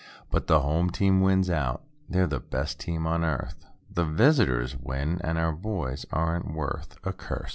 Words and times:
But 0.31 0.47
the 0.47 0.61
home 0.61 0.89
team 0.89 1.21
wins 1.21 1.47
out, 1.47 1.83
"they're 2.09 2.25
the 2.25 2.39
best 2.39 2.79
team 2.79 3.05
on 3.05 3.23
earth." 3.23 3.67
The 3.93 4.03
visitors 4.03 4.75
win 4.75 5.21
and 5.23 5.37
our 5.37 5.51
boys 5.51 6.07
aren't 6.11 6.51
worth—a 6.55 7.13
cuss. 7.13 7.49